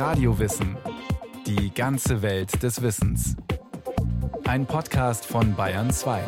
[0.00, 0.78] Radiowissen.
[1.46, 3.36] Die ganze Welt des Wissens.
[4.44, 6.24] Ein Podcast von Bayern 2.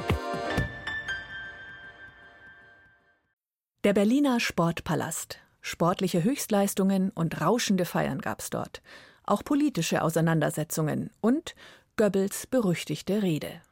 [3.84, 5.38] Der Berliner Sportpalast.
[5.62, 8.82] Sportliche Höchstleistungen und rauschende Feiern gab's dort.
[9.24, 11.54] Auch politische Auseinandersetzungen und
[11.96, 13.62] Goebbels berüchtigte Rede.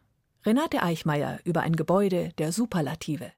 [0.47, 3.33] Renate Eichmeier über ein Gebäude der Superlative.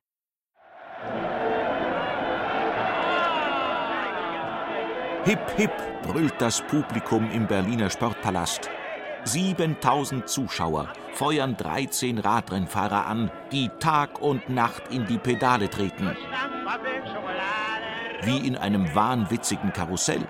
[5.25, 5.71] Hip, hip,
[6.03, 8.69] brüllt das Publikum im Berliner Sportpalast.
[9.25, 16.17] 7000 Zuschauer feuern 13 Radrennfahrer an, die Tag und Nacht in die Pedale treten.
[18.23, 20.27] Wie in einem wahnwitzigen Karussell.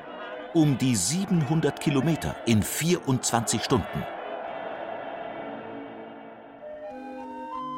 [0.52, 4.04] Um die 700 Kilometer in 24 Stunden.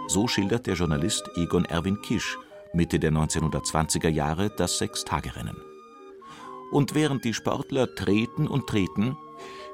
[0.09, 2.37] So schildert der Journalist Egon Erwin Kisch
[2.73, 5.74] Mitte der 1920er Jahre das Sechstagerennen.
[6.75, 9.17] Und während die Sportler treten und treten,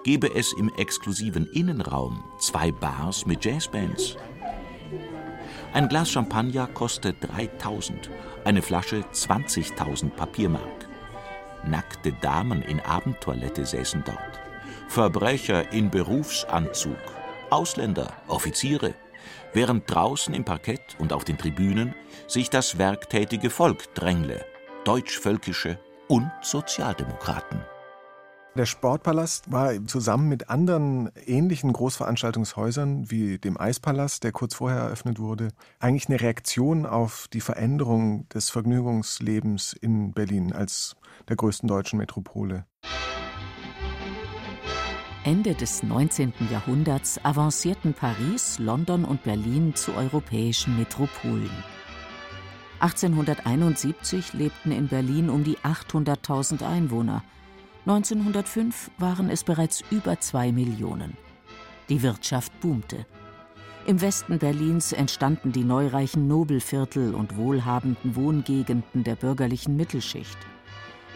[0.04, 4.18] gebe es im exklusiven Innenraum zwei Bars mit Jazzbands.
[5.72, 8.10] Ein Glas Champagner kostet 3000,
[8.44, 10.90] eine Flasche 20.000 Papiermark.
[11.64, 14.40] Nackte Damen in Abendtoilette säßen dort.
[14.88, 16.98] Verbrecher in Berufsanzug,
[17.48, 18.92] Ausländer, Offiziere,
[19.54, 21.94] während draußen im Parkett und auf den Tribünen
[22.26, 24.44] sich das werktätige Volk drängle,
[24.84, 25.78] deutschvölkische
[26.10, 27.60] und Sozialdemokraten.
[28.56, 35.20] Der Sportpalast war zusammen mit anderen ähnlichen Großveranstaltungshäusern wie dem Eispalast, der kurz vorher eröffnet
[35.20, 40.96] wurde, eigentlich eine Reaktion auf die Veränderung des Vergnügungslebens in Berlin als
[41.28, 42.66] der größten deutschen Metropole.
[45.22, 46.32] Ende des 19.
[46.50, 51.50] Jahrhunderts avancierten Paris, London und Berlin zu europäischen Metropolen.
[52.80, 57.22] 1871 lebten in Berlin um die 800.000 Einwohner.
[57.86, 61.16] 1905 waren es bereits über zwei Millionen.
[61.90, 63.06] Die Wirtschaft boomte.
[63.86, 70.38] Im Westen Berlins entstanden die neureichen Nobelviertel und wohlhabenden Wohngegenden der bürgerlichen Mittelschicht.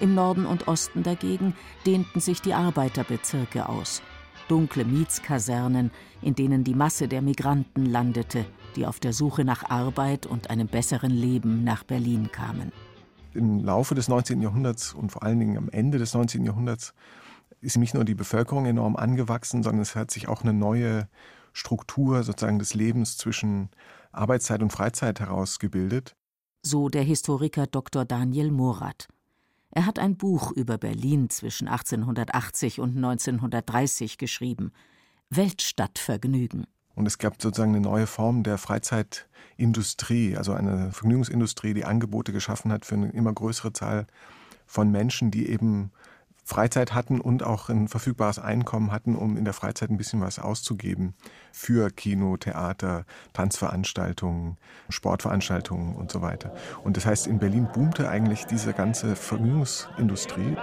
[0.00, 1.54] Im Norden und Osten dagegen
[1.86, 4.02] dehnten sich die Arbeiterbezirke aus.
[4.48, 5.90] Dunkle Mietskasernen,
[6.22, 8.44] in denen die Masse der Migranten landete,
[8.76, 12.72] die auf der Suche nach Arbeit und einem besseren Leben nach Berlin kamen.
[13.32, 14.40] Im Laufe des 19.
[14.42, 16.44] Jahrhunderts und vor allen Dingen am Ende des 19.
[16.44, 16.94] Jahrhunderts
[17.60, 21.08] ist nicht nur die Bevölkerung enorm angewachsen, sondern es hat sich auch eine neue
[21.52, 23.70] Struktur sozusagen des Lebens zwischen
[24.12, 26.14] Arbeitszeit und Freizeit herausgebildet.
[26.62, 28.04] So der Historiker Dr.
[28.04, 29.08] Daniel Morath.
[29.76, 34.72] Er hat ein Buch über Berlin zwischen 1880 und 1930 geschrieben.
[35.30, 36.68] Weltstadtvergnügen.
[36.94, 42.70] Und es gab sozusagen eine neue Form der Freizeitindustrie, also eine Vergnügungsindustrie, die Angebote geschaffen
[42.70, 44.06] hat für eine immer größere Zahl
[44.64, 45.90] von Menschen, die eben
[46.44, 50.38] Freizeit hatten und auch ein verfügbares Einkommen hatten, um in der Freizeit ein bisschen was
[50.38, 51.14] auszugeben
[51.52, 54.58] für Kino, Theater, Tanzveranstaltungen,
[54.90, 56.54] Sportveranstaltungen und so weiter.
[56.82, 60.54] Und das heißt, in Berlin boomte eigentlich diese ganze Vergnügungsindustrie.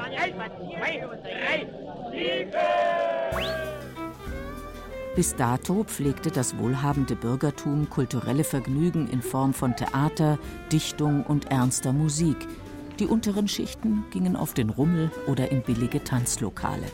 [5.16, 10.38] Bis dato pflegte das wohlhabende Bürgertum kulturelle Vergnügen in Form von Theater,
[10.72, 12.38] Dichtung und ernster Musik–
[13.02, 16.86] die unteren Schichten gingen auf den Rummel oder in billige Tanzlokale.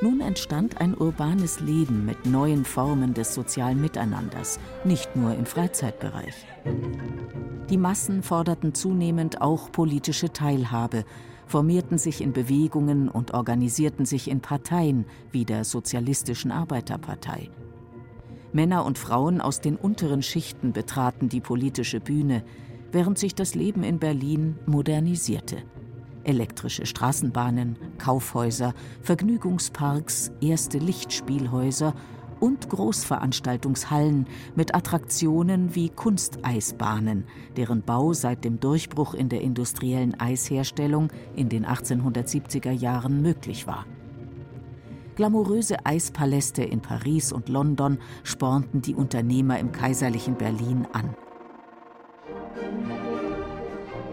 [0.00, 6.46] Nun entstand ein urbanes Leben mit neuen Formen des sozialen Miteinanders, nicht nur im Freizeitbereich.
[7.68, 11.04] Die Massen forderten zunehmend auch politische Teilhabe,
[11.46, 17.50] formierten sich in Bewegungen und organisierten sich in Parteien wie der Sozialistischen Arbeiterpartei.
[18.52, 22.42] Männer und Frauen aus den unteren Schichten betraten die politische Bühne,
[22.92, 25.58] während sich das Leben in Berlin modernisierte.
[26.24, 31.94] Elektrische Straßenbahnen, Kaufhäuser, Vergnügungsparks, erste Lichtspielhäuser
[32.40, 37.24] und Großveranstaltungshallen mit Attraktionen wie Kunsteisbahnen,
[37.56, 43.86] deren Bau seit dem Durchbruch in der industriellen Eisherstellung in den 1870er Jahren möglich war.
[45.16, 51.16] Glamouröse Eispaläste in Paris und London spornten die Unternehmer im kaiserlichen Berlin an.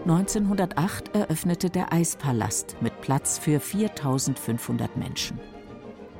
[0.08, 5.40] 1908 eröffnete der Eispalast mit Platz für 4500 Menschen.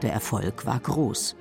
[0.03, 1.37] Der Erfolg war groß.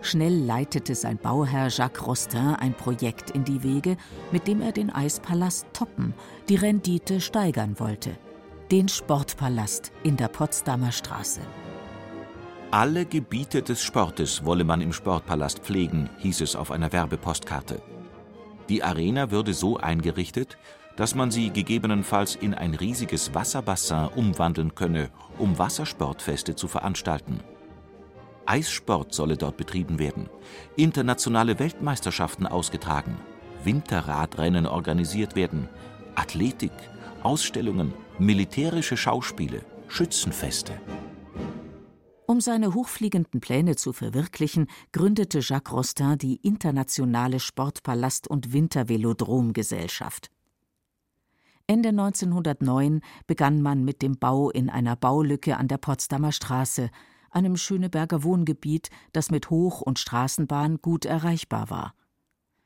[0.00, 3.96] Schnell leitete sein Bauherr Jacques Rostin ein Projekt in die Wege,
[4.30, 6.14] mit dem er den Eispalast toppen,
[6.48, 8.16] die Rendite steigern wollte.
[8.70, 11.40] Den Sportpalast in der Potsdamer Straße.
[12.70, 17.82] Alle Gebiete des Sportes wolle man im Sportpalast pflegen, hieß es auf einer Werbepostkarte.
[18.68, 20.56] Die Arena würde so eingerichtet,
[20.96, 27.40] dass man sie gegebenenfalls in ein riesiges Wasserbassin umwandeln könne, um Wassersportfeste zu veranstalten.
[28.46, 30.28] Eissport solle dort betrieben werden,
[30.76, 33.16] internationale Weltmeisterschaften ausgetragen,
[33.64, 35.68] Winterradrennen organisiert werden,
[36.14, 36.72] Athletik,
[37.22, 40.78] Ausstellungen, militärische Schauspiele, Schützenfeste.
[42.26, 50.30] Um seine hochfliegenden Pläne zu verwirklichen, gründete Jacques Rostin die Internationale Sportpalast- und Wintervelodromgesellschaft.
[51.66, 56.90] Ende 1909 begann man mit dem Bau in einer Baulücke an der Potsdamer Straße,
[57.30, 61.94] einem Schöneberger Wohngebiet, das mit Hoch- und Straßenbahn gut erreichbar war.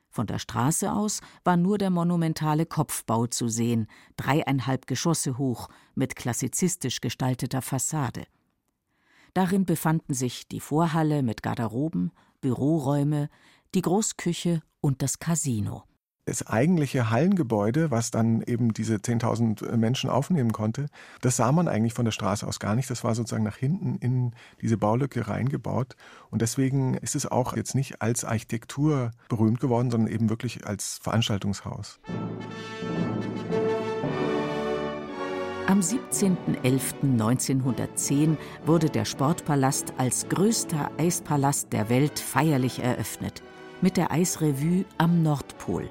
[0.09, 3.87] Von der Straße aus war nur der monumentale Kopfbau zu sehen,
[4.17, 8.25] dreieinhalb Geschosse hoch, mit klassizistisch gestalteter Fassade.
[9.33, 12.11] Darin befanden sich die Vorhalle mit Garderoben,
[12.41, 13.29] Büroräume,
[13.75, 15.83] die Großküche und das Casino
[16.29, 20.85] das eigentliche Hallengebäude, was dann eben diese 10.000 Menschen aufnehmen konnte,
[21.21, 22.87] das sah man eigentlich von der Straße aus gar nicht.
[22.89, 25.95] Das war sozusagen nach hinten in diese Baulücke reingebaut.
[26.29, 30.99] Und deswegen ist es auch jetzt nicht als Architektur berühmt geworden, sondern eben wirklich als
[31.01, 31.99] Veranstaltungshaus.
[35.65, 43.41] Am 17.11.1910 wurde der Sportpalast als größter Eispalast der Welt feierlich eröffnet,
[43.81, 45.89] mit der Eisrevue am Nordpol.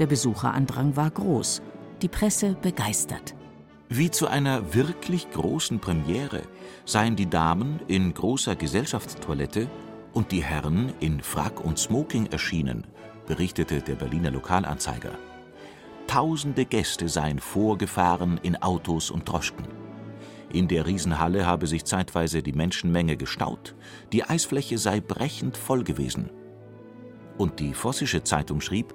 [0.00, 1.60] Der Besucherandrang war groß,
[2.00, 3.34] die Presse begeistert.
[3.90, 6.40] Wie zu einer wirklich großen Premiere
[6.86, 9.68] seien die Damen in großer Gesellschaftstoilette
[10.14, 12.86] und die Herren in Frack und Smoking erschienen,
[13.26, 15.18] berichtete der Berliner Lokalanzeiger.
[16.06, 19.68] Tausende Gäste seien vorgefahren in Autos und Droschken.
[20.50, 23.76] In der Riesenhalle habe sich zeitweise die Menschenmenge gestaut,
[24.14, 26.30] die Eisfläche sei brechend voll gewesen.
[27.36, 28.94] Und die Vossische Zeitung schrieb,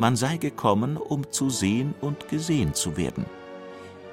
[0.00, 3.26] man sei gekommen, um zu sehen und gesehen zu werden.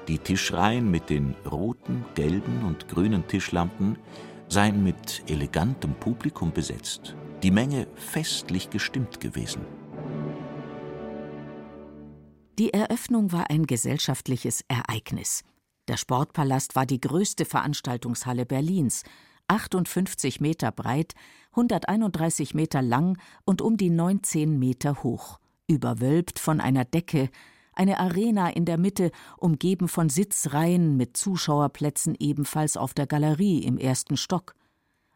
[0.06, 3.96] Die Tischreihen mit den roten, gelben und grünen Tischlampen
[4.48, 9.62] seien mit elegantem Publikum besetzt, die Menge festlich gestimmt gewesen.
[12.58, 15.42] Die Eröffnung war ein gesellschaftliches Ereignis.
[15.88, 19.04] Der Sportpalast war die größte Veranstaltungshalle Berlins,
[19.46, 21.14] 58 Meter breit,
[21.52, 25.38] 131 Meter lang und um die 19 Meter hoch
[25.68, 27.30] überwölbt von einer Decke,
[27.72, 33.78] eine Arena in der Mitte, umgeben von Sitzreihen mit Zuschauerplätzen ebenfalls auf der Galerie im
[33.78, 34.56] ersten Stock.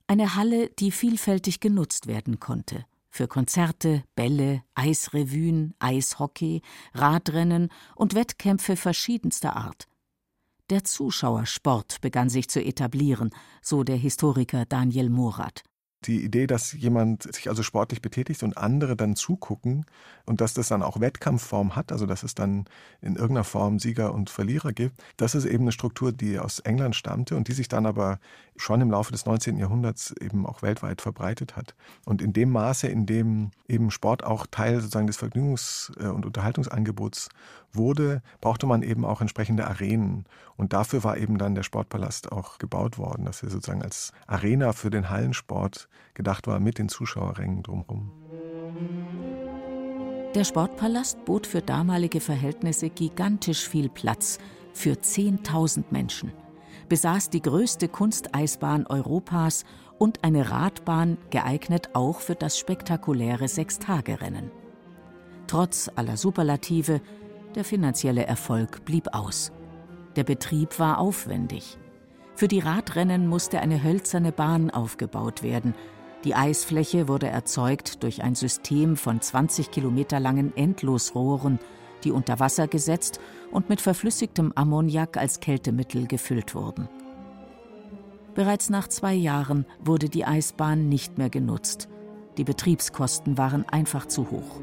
[0.07, 2.85] Eine Halle, die vielfältig genutzt werden konnte.
[3.11, 6.63] Für Konzerte, Bälle, Eisrevuen, Eishockey,
[6.95, 9.89] Radrennen und Wettkämpfe verschiedenster Art.
[10.71, 15.65] Der Zuschauersport begann sich zu etablieren, so der Historiker Daniel Morath
[16.07, 19.87] die Idee, dass jemand sich also sportlich betätigt und andere dann zugucken
[20.27, 22.67] und dass das dann auch Wettkampfform hat, also dass es dann
[23.01, 26.97] in irgendeiner Form Sieger und Verlierer gibt, das ist eben eine Struktur, die aus England
[26.97, 28.19] stammte und die sich dann aber
[28.57, 29.57] schon im Laufe des 19.
[29.59, 31.75] Jahrhunderts eben auch weltweit verbreitet hat.
[32.05, 36.27] Und in dem Maße, in dem eben Sport auch Teil sozusagen des Vergnügungs- äh, und
[36.27, 37.29] Unterhaltungsangebots
[37.73, 40.27] wurde, brauchte man eben auch entsprechende Arenen.
[40.57, 44.73] Und dafür war eben dann der Sportpalast auch gebaut worden, dass er sozusagen als Arena
[44.73, 48.11] für den Hallensport gedacht war mit den Zuschauerrängen drumherum.
[50.35, 54.39] Der Sportpalast bot für damalige Verhältnisse gigantisch viel Platz
[54.73, 56.33] für 10.000 Menschen,
[56.89, 59.65] besaß die größte Kunsteisbahn Europas
[59.99, 64.51] und eine Radbahn, geeignet auch für das spektakuläre Sechstagerennen.
[65.47, 67.03] Trotz aller Superlative,
[67.55, 69.53] der finanzielle Erfolg blieb aus.
[70.17, 71.79] Der Betrieb war aufwendig.
[72.35, 75.75] Für die Radrennen musste eine hölzerne Bahn aufgebaut werden.
[76.25, 81.59] Die Eisfläche wurde erzeugt durch ein System von 20 Kilometer langen Endlosrohren,
[82.05, 83.21] die unter Wasser gesetzt
[83.51, 86.89] und mit verflüssigtem Ammoniak als Kältemittel gefüllt wurden.
[88.35, 91.89] Bereits nach zwei Jahren wurde die Eisbahn nicht mehr genutzt.
[92.39, 94.61] Die Betriebskosten waren einfach zu hoch.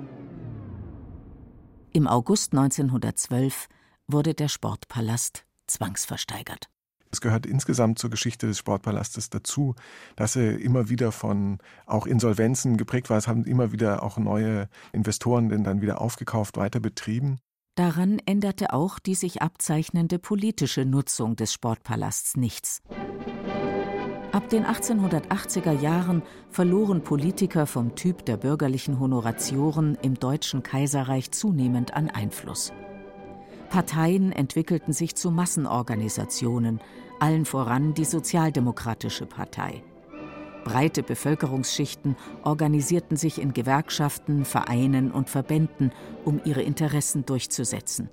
[1.94, 3.68] Im August 1912
[4.08, 6.70] wurde der Sportpalast zwangsversteigert.
[7.12, 9.76] Es gehört insgesamt zur Geschichte des Sportpalastes dazu,
[10.16, 13.18] dass er immer wieder von auch Insolvenzen geprägt war.
[13.18, 17.40] Es haben immer wieder auch neue Investoren den dann wieder aufgekauft, weiter betrieben.
[17.76, 22.82] Daran änderte auch die sich abzeichnende politische Nutzung des Sportpalasts nichts.
[24.32, 31.96] Ab den 1880er Jahren verloren Politiker vom Typ der bürgerlichen Honoratioren im Deutschen Kaiserreich zunehmend
[31.96, 32.72] an Einfluss.
[33.70, 36.80] Parteien entwickelten sich zu Massenorganisationen,
[37.20, 39.84] allen voran die Sozialdemokratische Partei.
[40.64, 45.92] Breite Bevölkerungsschichten organisierten sich in Gewerkschaften, Vereinen und Verbänden,
[46.26, 48.10] um ihre Interessen durchzusetzen.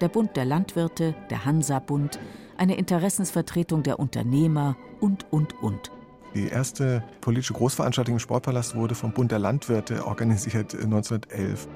[0.00, 2.18] Der Bund der Landwirte, der Hansa-Bund,
[2.56, 5.90] eine Interessensvertretung der Unternehmer und, und, und.
[6.34, 11.66] Die erste politische Großveranstaltung im Sportpalast wurde vom Bund der Landwirte organisiert 1911.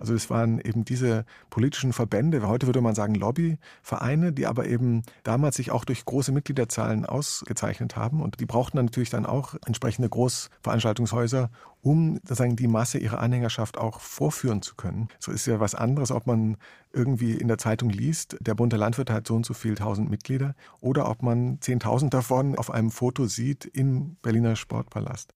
[0.00, 5.02] Also es waren eben diese politischen Verbände, heute würde man sagen Lobbyvereine, die aber eben
[5.22, 8.20] damals sich auch durch große Mitgliederzahlen ausgezeichnet haben.
[8.22, 11.50] Und die brauchten dann natürlich dann auch entsprechende Großveranstaltungshäuser,
[11.82, 15.08] um sozusagen die Masse ihrer Anhängerschaft auch vorführen zu können.
[15.18, 16.56] So ist ja was anderes, ob man
[16.92, 20.10] irgendwie in der Zeitung liest, der Bund der Landwirte hat so und so viel tausend
[20.10, 25.34] Mitglieder, oder ob man zehntausend davon auf einem Foto sieht im Berliner Sportpalast.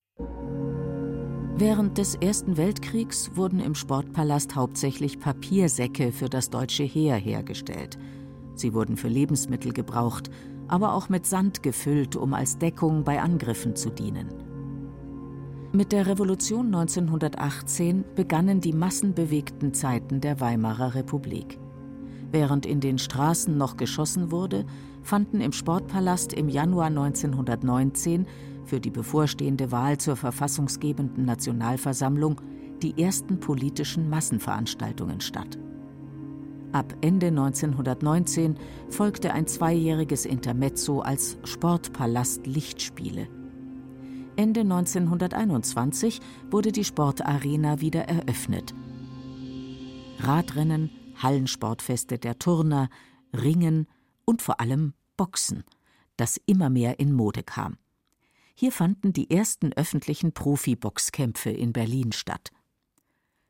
[1.58, 7.96] Während des Ersten Weltkriegs wurden im Sportpalast hauptsächlich Papiersäcke für das deutsche Heer hergestellt.
[8.54, 10.30] Sie wurden für Lebensmittel gebraucht,
[10.68, 14.28] aber auch mit Sand gefüllt, um als Deckung bei Angriffen zu dienen.
[15.72, 21.58] Mit der Revolution 1918 begannen die massenbewegten Zeiten der Weimarer Republik.
[22.30, 24.66] Während in den Straßen noch geschossen wurde,
[25.02, 28.26] fanden im Sportpalast im Januar 1919
[28.66, 32.40] für die bevorstehende Wahl zur verfassungsgebenden Nationalversammlung
[32.82, 35.58] die ersten politischen Massenveranstaltungen statt.
[36.72, 38.56] Ab Ende 1919
[38.90, 43.28] folgte ein zweijähriges Intermezzo als Sportpalast Lichtspiele.
[44.36, 46.20] Ende 1921
[46.50, 48.74] wurde die Sportarena wieder eröffnet.
[50.18, 52.90] Radrennen, Hallensportfeste der Turner,
[53.32, 53.86] Ringen
[54.26, 55.64] und vor allem Boxen,
[56.18, 57.78] das immer mehr in Mode kam.
[58.58, 62.52] Hier fanden die ersten öffentlichen Profi-Boxkämpfe in Berlin statt.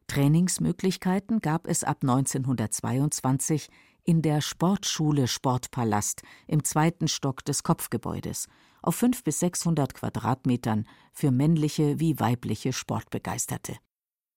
[0.09, 3.69] Trainingsmöglichkeiten gab es ab 1922
[4.03, 8.49] in der Sportschule Sportpalast im zweiten Stock des Kopfgebäudes
[8.83, 13.77] auf 500 bis 600 Quadratmetern für männliche wie weibliche Sportbegeisterte.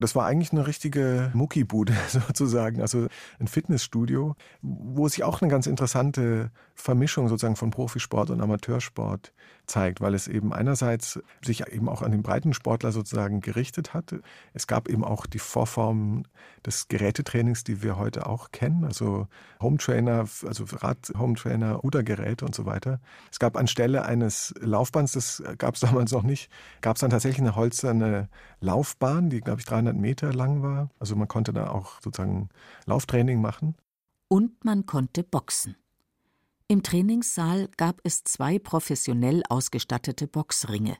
[0.02, 3.08] Das war eigentlich eine richtige Muckibude sozusagen, also
[3.40, 9.34] ein Fitnessstudio, wo sich auch eine ganz interessante Vermischung sozusagen von Profisport und Amateursport
[9.66, 14.16] zeigt, weil es eben einerseits sich eben auch an den Breitensportler sozusagen gerichtet hat.
[14.54, 16.24] Es gab eben auch die Vorform
[16.66, 19.28] des Gerätetrainings, die wir heute auch kennen, also
[19.62, 23.00] Hometrainer, also Rad-Hometrainer, Rudergeräte und so weiter.
[23.32, 26.50] Es gab anstelle eines Laufbands, das gab es damals noch nicht,
[26.82, 28.30] gab es dann tatsächlich eine holzerne
[28.62, 30.90] Laufbahn, die glaube ich 300 Meter lang war.
[31.00, 32.50] Also man konnte da auch sozusagen
[32.86, 33.76] Lauftraining machen.
[34.28, 35.76] Und man konnte boxen.
[36.68, 40.98] Im Trainingssaal gab es zwei professionell ausgestattete Boxringe.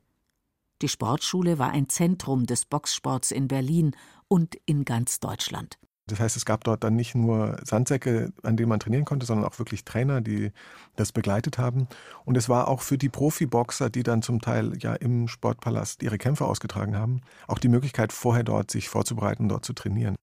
[0.82, 3.96] Die Sportschule war ein Zentrum des Boxsports in Berlin
[4.28, 5.79] und in ganz Deutschland.
[6.10, 9.48] Das heißt, es gab dort dann nicht nur Sandsäcke, an denen man trainieren konnte, sondern
[9.48, 10.52] auch wirklich Trainer, die
[10.96, 11.88] das begleitet haben.
[12.26, 16.18] Und es war auch für die Profiboxer, die dann zum Teil ja im Sportpalast ihre
[16.18, 20.16] Kämpfe ausgetragen haben, auch die Möglichkeit, vorher dort sich vorzubereiten, dort zu trainieren.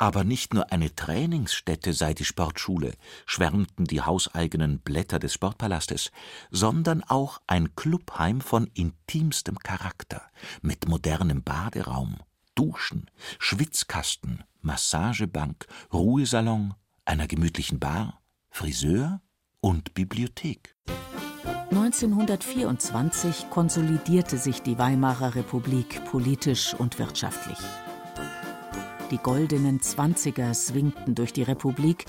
[0.00, 2.94] Aber nicht nur eine Trainingsstätte sei die Sportschule,
[3.26, 6.12] schwärmten die hauseigenen Blätter des Sportpalastes,
[6.52, 10.22] sondern auch ein Clubheim von intimstem Charakter,
[10.62, 12.18] mit modernem Baderaum,
[12.54, 16.74] Duschen, Schwitzkasten, Massagebank, Ruhesalon,
[17.06, 18.20] einer gemütlichen Bar,
[18.50, 19.22] Friseur
[19.60, 20.76] und Bibliothek.
[21.70, 27.58] 1924 konsolidierte sich die Weimarer Republik politisch und wirtschaftlich.
[29.10, 32.04] Die goldenen Zwanziger swingten durch die Republik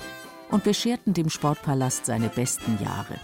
[0.51, 3.16] und bescherten dem Sportpalast seine besten Jahre.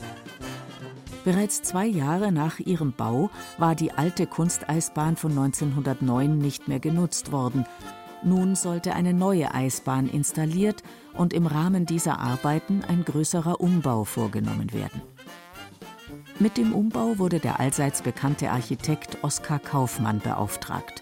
[1.25, 7.33] Bereits zwei Jahre nach ihrem Bau war die alte Kunsteisbahn von 1909 nicht mehr genutzt
[7.33, 7.65] worden.
[8.23, 14.73] Nun sollte eine neue Eisbahn installiert und im Rahmen dieser Arbeiten ein größerer Umbau vorgenommen
[14.73, 15.01] werden.
[16.39, 21.01] Mit dem Umbau wurde der allseits bekannte Architekt Oskar Kaufmann beauftragt.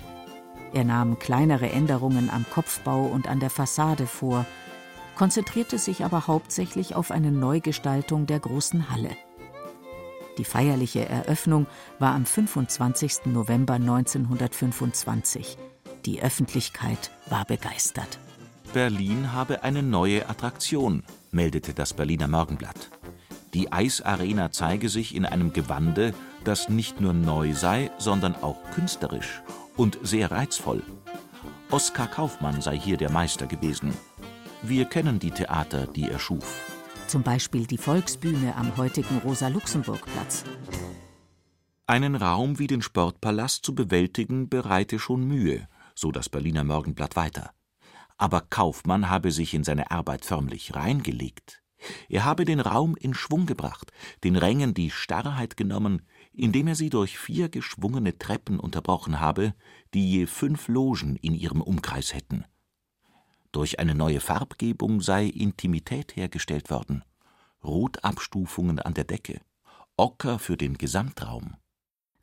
[0.74, 4.46] Er nahm kleinere Änderungen am Kopfbau und an der Fassade vor,
[5.15, 9.12] konzentrierte sich aber hauptsächlich auf eine Neugestaltung der großen Halle.
[10.38, 11.67] Die feierliche Eröffnung
[12.00, 13.25] war am 25.
[13.25, 15.58] November 1925.
[16.05, 18.19] Die Öffentlichkeit war begeistert.
[18.74, 22.89] Berlin habe eine neue Attraktion, meldete das Berliner Morgenblatt.
[23.53, 29.41] Die Eisarena zeige sich in einem Gewande, das nicht nur neu sei, sondern auch künstlerisch
[29.77, 30.83] und sehr reizvoll.
[31.72, 33.93] Oskar Kaufmann sei hier der Meister gewesen.
[34.62, 36.62] Wir kennen die Theater, die er schuf.
[37.07, 40.43] Zum Beispiel die Volksbühne am heutigen Rosa-Luxemburg-Platz.
[41.86, 47.53] Einen Raum wie den Sportpalast zu bewältigen bereite schon Mühe, so das Berliner Morgenblatt weiter.
[48.17, 51.62] Aber Kaufmann habe sich in seine Arbeit förmlich reingelegt.
[52.07, 53.91] Er habe den Raum in Schwung gebracht,
[54.23, 59.53] den Rängen die Starrheit genommen, indem er sie durch vier geschwungene Treppen unterbrochen habe,
[59.93, 62.45] die je fünf Logen in ihrem Umkreis hätten.
[63.51, 67.03] Durch eine neue Farbgebung sei Intimität hergestellt worden,
[67.63, 69.41] Rotabstufungen an der Decke,
[69.95, 71.55] Ocker für den Gesamtraum.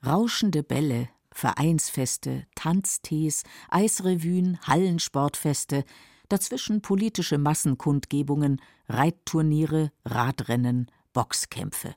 [0.05, 1.09] Rauschende Bälle,
[1.41, 5.87] Vereinsfeste, Tanztees, Eisrevuen, Hallensportfeste,
[6.29, 11.95] dazwischen politische Massenkundgebungen, Reitturniere, Radrennen, Boxkämpfe.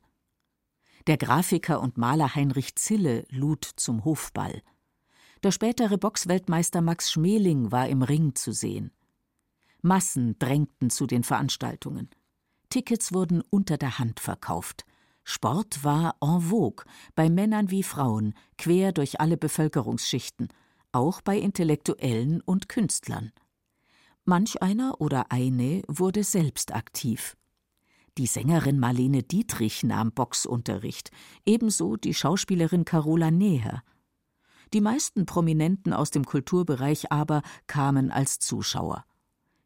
[1.07, 4.61] Der Grafiker und Maler Heinrich Zille lud zum Hofball.
[5.43, 8.93] Der spätere Boxweltmeister Max Schmeling war im Ring zu sehen.
[9.81, 12.09] Massen drängten zu den Veranstaltungen.
[12.69, 14.85] Tickets wurden unter der Hand verkauft.
[15.23, 20.49] Sport war en vogue, bei Männern wie Frauen, quer durch alle Bevölkerungsschichten,
[20.91, 23.31] auch bei Intellektuellen und Künstlern.
[24.25, 27.35] Manch einer oder eine wurde selbst aktiv.
[28.17, 31.09] Die Sängerin Marlene Dietrich nahm Boxunterricht,
[31.45, 33.83] ebenso die Schauspielerin Carola Neher.
[34.73, 39.05] Die meisten Prominenten aus dem Kulturbereich aber kamen als Zuschauer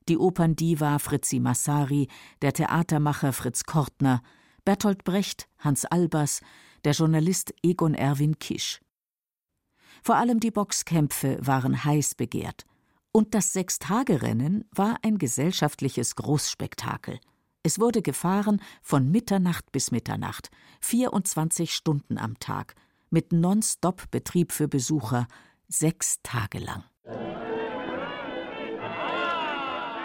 [0.07, 2.07] die Operndiva Fritzi Massari,
[2.41, 4.21] der Theatermacher Fritz Kortner,
[4.67, 6.41] Bertolt Brecht, Hans Albers,
[6.83, 8.81] der Journalist Egon Erwin Kisch.
[10.03, 12.65] Vor allem die Boxkämpfe waren heiß begehrt.
[13.13, 17.21] Und das Sechstagerennen war ein gesellschaftliches Großspektakel.
[17.63, 20.50] Es wurde gefahren von Mitternacht bis Mitternacht,
[20.81, 22.75] 24 Stunden am Tag,
[23.09, 25.29] mit Non-Stop-Betrieb für Besucher,
[25.69, 26.83] sechs Tage lang.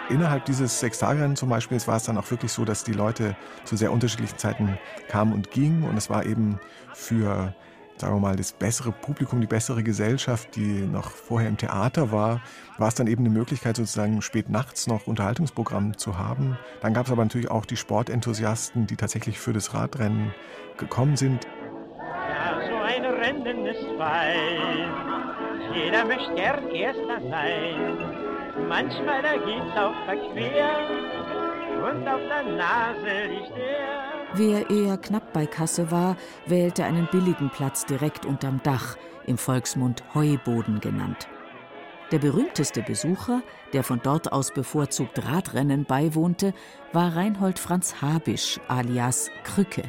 [0.09, 3.77] Innerhalb dieses Sechstagerennen zum Beispiel war es dann auch wirklich so, dass die Leute zu
[3.77, 5.83] sehr unterschiedlichen Zeiten kamen und gingen.
[5.83, 6.59] Und es war eben
[6.93, 7.55] für,
[7.97, 12.41] sagen wir mal, das bessere Publikum, die bessere Gesellschaft, die noch vorher im Theater war,
[12.77, 16.57] war es dann eben eine Möglichkeit, sozusagen spät nachts noch Unterhaltungsprogramm zu haben.
[16.81, 20.33] Dann gab es aber natürlich auch die Sportenthusiasten, die tatsächlich für das Radrennen
[20.77, 21.47] gekommen sind.
[21.97, 24.91] Ja, so ein Rennen ist fein.
[25.73, 28.32] Jeder möchte gern Erster sein.
[28.55, 30.87] Manchmal da geht's auch verquer
[31.89, 34.27] und auf der Nase liegt er.
[34.35, 38.95] Wer eher knapp bei Kasse war, wählte einen billigen Platz direkt unterm Dach,
[39.25, 41.27] im Volksmund Heuboden genannt.
[42.11, 43.41] Der berühmteste Besucher,
[43.73, 46.53] der von dort aus bevorzugt Radrennen beiwohnte,
[46.91, 49.83] war Reinhold Franz Habisch alias Krücke,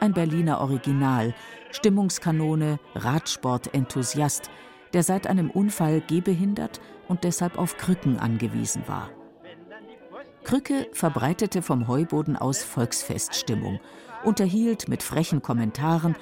[0.00, 1.34] ein Berliner Original,
[1.70, 4.50] Stimmungskanone, Radsport-Enthusiast,
[4.92, 9.10] der seit einem Unfall gehbehindert und deshalb auf Krücken angewiesen war.
[10.44, 13.80] Krücke verbreitete vom Heuboden aus Volksfeststimmung,
[14.24, 16.16] unterhielt mit frechen Kommentaren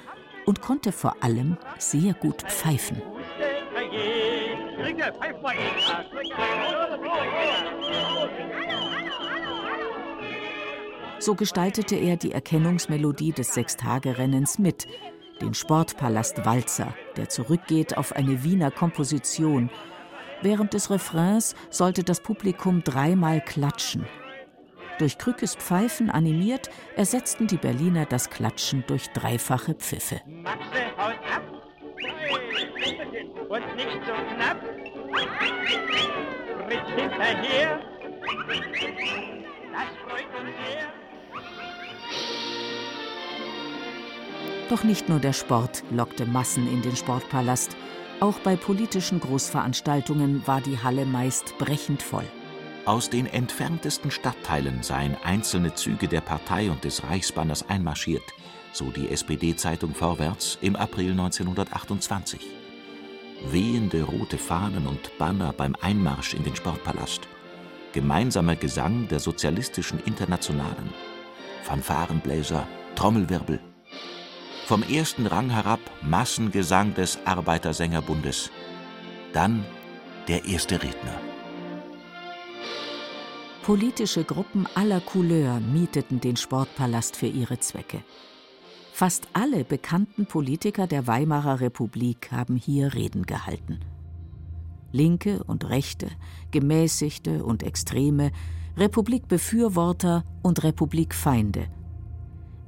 [0.45, 3.01] und konnte vor allem sehr gut pfeifen.
[11.19, 14.87] So gestaltete er die Erkennungsmelodie des Sechstagerennens mit,
[15.41, 19.69] den Sportpalast Walzer, der zurückgeht auf eine Wiener Komposition,
[20.41, 24.05] Während des Refrains sollte das Publikum dreimal klatschen.
[24.99, 30.21] Durch Krückes Pfeifen animiert, ersetzten die Berliner das Klatschen durch dreifache Pfiffe.
[30.25, 31.43] Maxe haut ab
[33.49, 34.61] und nicht so knapp.
[36.67, 37.79] Fritz hinterher,
[39.71, 42.36] das freut uns sehr.
[44.69, 47.77] Doch nicht nur der Sport lockte Massen in den Sportpalast.
[48.19, 52.25] Auch bei politischen Großveranstaltungen war die Halle meist brechend voll.
[52.85, 58.23] Aus den entferntesten Stadtteilen seien einzelne Züge der Partei und des Reichsbanners einmarschiert,
[58.73, 62.41] so die SPD-Zeitung Vorwärts im April 1928.
[63.49, 67.21] Wehende rote Fahnen und Banner beim Einmarsch in den Sportpalast.
[67.93, 70.93] Gemeinsamer Gesang der sozialistischen Internationalen.
[71.63, 73.59] Fanfarenbläser, Trommelwirbel,
[74.67, 78.51] vom ersten Rang herab Massengesang des Arbeitersängerbundes.
[79.31, 79.63] Dann
[80.27, 81.21] der erste Redner.
[83.63, 88.03] Politische Gruppen aller Couleur mieteten den Sportpalast für ihre Zwecke.
[88.91, 93.79] Fast alle bekannten Politiker der Weimarer Republik haben hier Reden gehalten.
[94.91, 96.09] Linke und Rechte,
[96.51, 98.31] Gemäßigte und Extreme,
[98.75, 101.67] Republikbefürworter und Republikfeinde–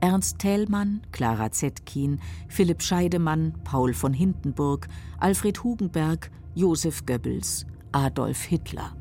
[0.01, 4.87] Ernst Thälmann, Clara Zetkin, Philipp Scheidemann, Paul von Hindenburg,
[5.19, 8.95] Alfred Hugenberg, Josef Goebbels, Adolf Hitler.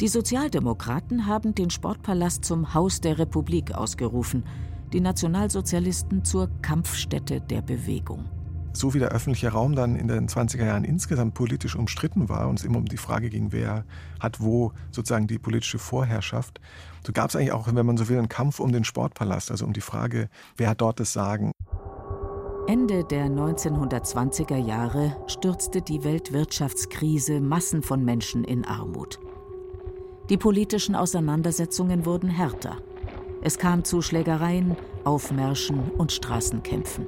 [0.00, 4.44] Die Sozialdemokraten haben den Sportpalast zum Haus der Republik ausgerufen,
[4.92, 8.24] die Nationalsozialisten zur Kampfstätte der Bewegung.
[8.72, 12.60] so wie der öffentliche Raum dann in den 20er Jahren insgesamt politisch umstritten war und
[12.60, 13.84] es immer um die Frage ging, wer
[14.20, 16.60] hat wo sozusagen die politische Vorherrschaft,
[17.06, 19.64] so gab es eigentlich auch, wenn man so will, einen Kampf um den Sportpalast, also
[19.64, 21.52] um die Frage, wer hat dort das Sagen.
[22.66, 29.18] Ende der 1920er Jahre stürzte die Weltwirtschaftskrise Massen von Menschen in Armut.
[30.28, 32.76] Die politischen Auseinandersetzungen wurden härter.
[33.42, 37.06] Es kam zu Schlägereien, Aufmärschen und Straßenkämpfen.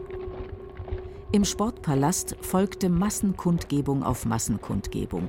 [1.31, 5.29] Im Sportpalast folgte Massenkundgebung auf Massenkundgebung,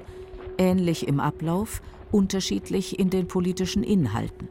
[0.57, 4.47] ähnlich im Ablauf, unterschiedlich in den politischen Inhalten.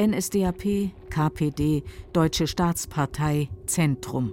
[0.00, 4.32] NSDAP, KPD, Deutsche Staatspartei, Zentrum.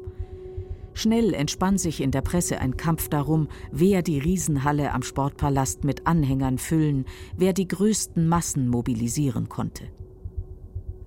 [0.94, 6.08] Schnell entspann sich in der Presse ein Kampf darum, wer die Riesenhalle am Sportpalast mit
[6.08, 9.84] Anhängern füllen, wer die größten Massen mobilisieren konnte.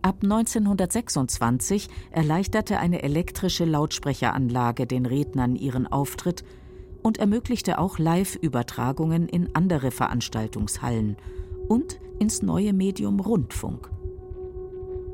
[0.03, 6.45] Ab 1926 erleichterte eine elektrische Lautsprecheranlage den Rednern ihren Auftritt
[7.03, 11.17] und ermöglichte auch Live-Übertragungen in andere Veranstaltungshallen
[11.69, 13.91] und ins neue Medium Rundfunk.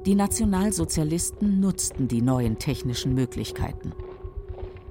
[0.06, 3.92] Die Nationalsozialisten nutzten die neuen technischen Möglichkeiten.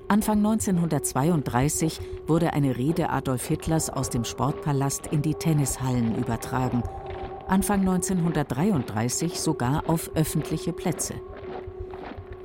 [0.07, 6.83] Anfang 1932 wurde eine Rede Adolf Hitlers aus dem Sportpalast in die Tennishallen übertragen–
[7.47, 11.13] Anfang 1933 sogar auf öffentliche Plätze.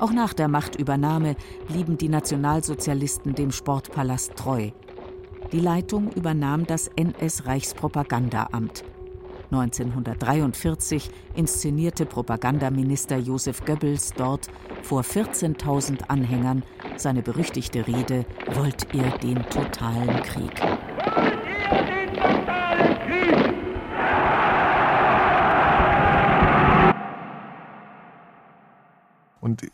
[0.01, 1.37] Auch nach der Machtübernahme
[1.69, 4.71] blieben die Nationalsozialisten dem Sportpalast treu.
[5.53, 8.83] Die Leitung übernahm das NS-Reichspropagandaamt.
[9.51, 14.49] 1943 inszenierte Propagandaminister Josef Goebbels dort
[14.83, 16.63] vor 14.000 Anhängern
[16.97, 22.00] seine berüchtigte Rede Wollt ihr den totalen Krieg?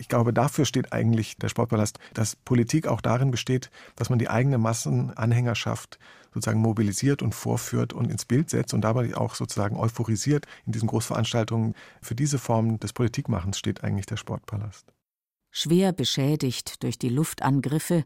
[0.07, 4.29] Ich glaube, dafür steht eigentlich der Sportpalast, dass Politik auch darin besteht, dass man die
[4.29, 5.99] eigene Massenanhängerschaft
[6.33, 10.87] sozusagen mobilisiert und vorführt und ins Bild setzt und dabei auch sozusagen euphorisiert in diesen
[10.87, 11.75] Großveranstaltungen.
[12.01, 14.85] Für diese Form des Politikmachens steht eigentlich der Sportpalast.
[15.51, 18.05] Schwer beschädigt durch die Luftangriffe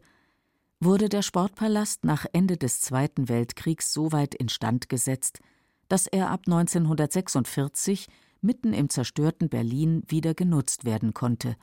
[0.80, 5.40] wurde der Sportpalast nach Ende des Zweiten Weltkriegs so weit instand gesetzt,
[5.88, 8.08] dass er ab 1946
[8.42, 11.58] mitten im zerstörten Berlin wieder genutzt werden konnte,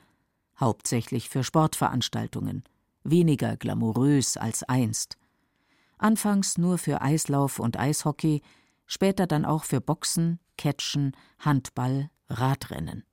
[0.61, 2.65] hauptsächlich für Sportveranstaltungen,
[3.05, 5.17] weniger glamourös als einst.
[5.99, 8.43] Anfangs nur für Eislauf und Eishockey,
[8.87, 13.05] später dann auch für Boxen, Catchen, Handball, Radrennen.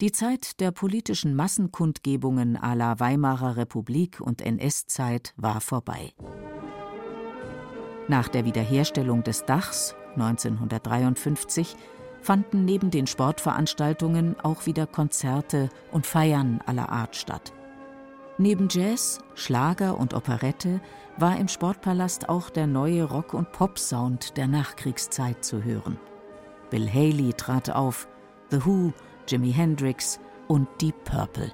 [0.00, 6.14] Die Zeit der politischen Massenkundgebungen à la Weimarer Republik und NS-Zeit war vorbei.
[8.08, 11.76] Nach der Wiederherstellung des Dachs 1953
[12.20, 17.52] fanden neben den Sportveranstaltungen auch wieder Konzerte und Feiern aller Art statt.
[18.38, 20.80] Neben Jazz, Schlager und Operette
[21.18, 25.98] war im Sportpalast auch der neue Rock- und Pop-Sound der Nachkriegszeit zu hören.
[26.70, 28.08] Bill Haley trat auf,
[28.50, 28.92] The Who,
[29.28, 31.52] Jimi Hendrix und Deep Purple.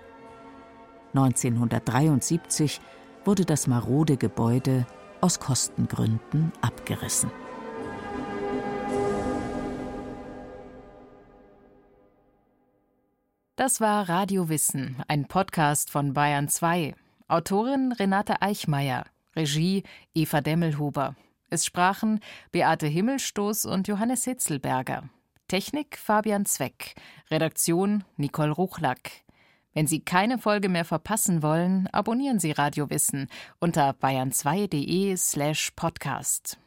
[1.15, 2.81] 1973
[3.25, 4.87] wurde das marode Gebäude
[5.21, 7.31] aus Kostengründen abgerissen.
[13.57, 16.95] Das war Radio Wissen, ein Podcast von Bayern 2.
[17.27, 21.17] Autorin Renate Eichmeier, Regie Eva Demmelhuber.
[21.49, 22.21] Es sprachen
[22.53, 25.09] Beate Himmelstoß und Johannes Hitzelberger.
[25.49, 26.97] Technik Fabian Zweck.
[27.31, 29.23] Redaktion Nicole Ruchlack.
[29.73, 33.27] Wenn Sie keine Folge mehr verpassen wollen, abonnieren Sie Radio Wissen
[33.59, 36.59] unter bayern2.de slash podcast.